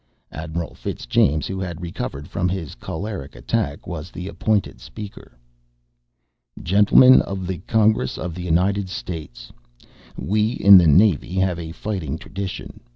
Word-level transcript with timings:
Admiral 0.31 0.73
Fitzjames, 0.73 1.45
who 1.45 1.59
had 1.59 1.79
recovered 1.79 2.27
from 2.27 2.49
his 2.49 2.73
choleric 2.73 3.35
attack, 3.35 3.85
was 3.85 4.09
the 4.09 4.27
appointed 4.27 4.79
speaker. 4.81 5.37
"Gentlemen 6.63 7.21
of 7.21 7.45
the 7.45 7.59
Congress 7.67 8.17
of 8.17 8.33
the 8.33 8.41
United 8.41 8.89
States. 8.89 9.51
We 10.17 10.53
in 10.53 10.79
the 10.79 10.87
Navy 10.87 11.35
have 11.35 11.59
a 11.59 11.71
fighting 11.71 12.17
tradition. 12.17 12.79